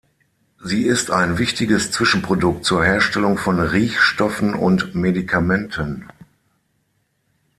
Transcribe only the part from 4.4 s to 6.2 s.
und Medikamenten.